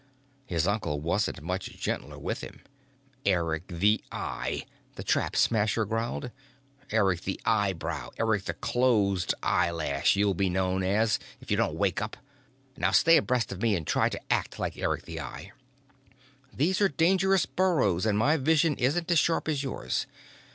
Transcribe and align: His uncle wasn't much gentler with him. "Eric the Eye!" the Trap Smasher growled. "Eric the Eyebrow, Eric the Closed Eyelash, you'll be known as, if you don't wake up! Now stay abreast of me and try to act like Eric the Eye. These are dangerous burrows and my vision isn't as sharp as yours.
His 0.47 0.65
uncle 0.65 0.99
wasn't 0.99 1.43
much 1.43 1.77
gentler 1.77 2.17
with 2.17 2.41
him. 2.41 2.61
"Eric 3.23 3.67
the 3.67 4.03
Eye!" 4.11 4.65
the 4.95 5.03
Trap 5.03 5.35
Smasher 5.35 5.85
growled. 5.85 6.31
"Eric 6.89 7.21
the 7.21 7.39
Eyebrow, 7.45 8.09
Eric 8.17 8.45
the 8.45 8.55
Closed 8.55 9.35
Eyelash, 9.43 10.15
you'll 10.15 10.33
be 10.33 10.49
known 10.49 10.81
as, 10.81 11.19
if 11.39 11.51
you 11.51 11.57
don't 11.57 11.75
wake 11.75 12.01
up! 12.01 12.17
Now 12.75 12.89
stay 12.89 13.15
abreast 13.15 13.51
of 13.51 13.61
me 13.61 13.75
and 13.75 13.85
try 13.85 14.09
to 14.09 14.33
act 14.33 14.57
like 14.57 14.75
Eric 14.75 15.03
the 15.05 15.21
Eye. 15.21 15.51
These 16.51 16.81
are 16.81 16.89
dangerous 16.89 17.45
burrows 17.45 18.07
and 18.07 18.17
my 18.17 18.37
vision 18.37 18.75
isn't 18.77 19.11
as 19.11 19.19
sharp 19.19 19.47
as 19.47 19.61
yours. 19.61 20.07